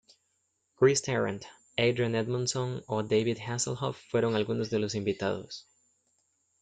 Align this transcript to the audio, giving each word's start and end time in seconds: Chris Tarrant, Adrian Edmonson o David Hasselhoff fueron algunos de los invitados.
Chris 0.77 0.99
Tarrant, 1.01 1.45
Adrian 1.77 2.13
Edmonson 2.15 2.83
o 2.87 3.03
David 3.03 3.37
Hasselhoff 3.37 3.97
fueron 4.09 4.33
algunos 4.35 4.71
de 4.71 4.79
los 4.79 4.95
invitados. 4.95 5.67